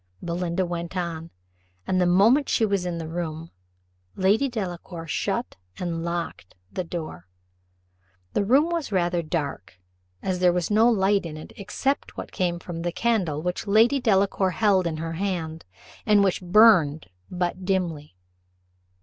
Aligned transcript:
Belinda 0.23 0.65
went 0.65 0.97
on, 0.97 1.29
and 1.85 2.01
the 2.01 2.07
moment 2.07 2.49
she 2.49 2.65
was 2.65 2.87
in 2.87 2.97
the 2.97 3.07
room, 3.07 3.51
Lady 4.15 4.49
Delacour 4.49 5.05
shut 5.05 5.57
and 5.77 6.03
locked 6.03 6.55
the 6.71 6.83
door. 6.83 7.27
The 8.33 8.43
room 8.43 8.71
was 8.71 8.91
rather 8.91 9.21
dark, 9.21 9.77
as 10.23 10.39
there 10.39 10.51
was 10.51 10.71
no 10.71 10.89
light 10.89 11.23
in 11.23 11.37
it 11.37 11.53
except 11.55 12.17
what 12.17 12.31
came 12.31 12.57
from 12.57 12.81
the 12.81 12.91
candle 12.91 13.43
which 13.43 13.67
Lady 13.67 13.99
Delacour 13.99 14.49
held 14.49 14.87
in 14.87 14.97
her 14.97 15.13
hand, 15.13 15.65
and 16.03 16.23
which 16.23 16.41
burned 16.41 17.05
but 17.29 17.63
dimly. 17.63 18.15